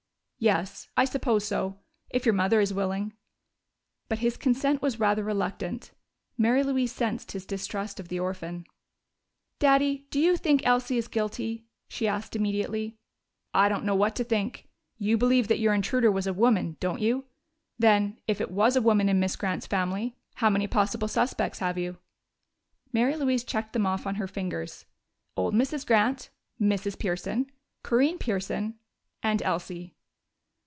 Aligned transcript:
"Yes, 0.43 0.87
I 0.97 1.05
suppose 1.05 1.45
so 1.45 1.77
if 2.09 2.25
your 2.25 2.33
mother 2.33 2.59
is 2.59 2.73
willing." 2.73 3.13
But 4.09 4.17
his 4.25 4.37
consent 4.37 4.81
was 4.81 4.99
rather 4.99 5.23
reluctant; 5.23 5.91
Mary 6.35 6.63
Louise 6.63 6.91
sensed 6.91 7.33
his 7.33 7.45
distrust 7.45 7.99
of 7.99 8.07
the 8.07 8.19
orphan. 8.19 8.65
"Daddy, 9.59 10.07
do 10.09 10.19
you 10.19 10.35
think 10.35 10.65
Elsie 10.65 10.97
is 10.97 11.07
guilty?" 11.07 11.67
she 11.87 12.07
asked 12.07 12.35
immediately. 12.35 12.97
"I 13.53 13.69
don't 13.69 13.83
know 13.85 13.93
what 13.93 14.15
to 14.15 14.23
think. 14.23 14.67
You 14.97 15.15
believe 15.15 15.47
that 15.47 15.59
your 15.59 15.75
intruder 15.75 16.09
was 16.11 16.25
a 16.25 16.33
woman, 16.33 16.75
don't 16.79 17.01
you? 17.01 17.25
Then, 17.77 18.17
if 18.27 18.41
it 18.41 18.49
was 18.49 18.75
a 18.75 18.81
woman 18.81 19.09
in 19.09 19.19
Miss 19.19 19.35
Grant's 19.35 19.67
family, 19.67 20.15
how 20.37 20.49
many 20.49 20.65
possible 20.65 21.07
suspects 21.07 21.59
have 21.59 21.77
you?" 21.77 21.97
Mary 22.91 23.15
Louise 23.15 23.43
checked 23.43 23.73
them 23.73 23.85
off 23.85 24.07
on 24.07 24.15
her 24.15 24.27
fingers. 24.27 24.85
"Old 25.37 25.53
Mrs. 25.53 25.85
Grant, 25.85 26.31
Mrs. 26.59 26.97
Pearson, 26.97 27.51
Corinne 27.83 28.17
Pearson 28.17 28.79
and 29.21 29.39
Elsie." 29.43 29.93